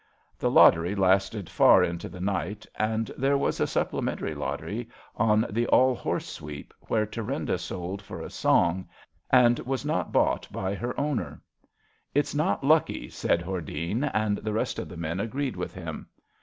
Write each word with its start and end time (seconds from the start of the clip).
"The 0.39 0.49
lottery 0.49 0.95
lasted 0.95 1.47
far 1.47 1.83
into 1.83 2.09
the 2.09 2.19
night, 2.19 2.65
and 2.73 3.11
there 3.19 3.37
was 3.37 3.59
a 3.59 3.67
supplementary 3.67 4.33
lottery 4.33 4.89
on 5.15 5.45
the 5.47 5.67
All 5.67 5.93
Horse 5.93 6.25
Sweep, 6.25 6.73
where 6.87 7.05
Thurinda 7.05 7.59
sold 7.59 8.01
for 8.01 8.19
a 8.19 8.31
song, 8.31 8.89
and 9.29 9.59
was 9.59 9.85
not 9.85 10.11
bought 10.11 10.47
by 10.51 10.73
her 10.73 10.99
owner. 10.99 11.43
^^ 11.65 11.67
It's 12.15 12.33
not 12.33 12.63
lucky," 12.63 13.09
said 13.11 13.41
Hordene, 13.43 14.05
and 14.11 14.39
the 14.39 14.53
rest 14.53 14.79
of 14.79 14.89
the 14.89 14.97
men 14.97 15.19
agreed 15.19 15.55
with 15.55 15.75
him. 15.75 16.07